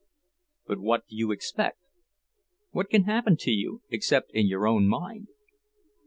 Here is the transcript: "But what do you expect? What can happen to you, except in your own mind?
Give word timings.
"But 0.65 0.79
what 0.79 1.05
do 1.07 1.15
you 1.15 1.29
expect? 1.31 1.77
What 2.71 2.89
can 2.89 3.03
happen 3.03 3.37
to 3.37 3.51
you, 3.51 3.83
except 3.91 4.31
in 4.31 4.47
your 4.47 4.65
own 4.67 4.87
mind? 4.87 5.27